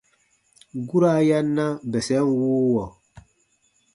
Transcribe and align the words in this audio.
Guraa 0.89 1.21
ya 1.29 1.37
na 1.55 1.65
bɛsɛn 1.91 2.25
wuuwɔ. 2.37 2.85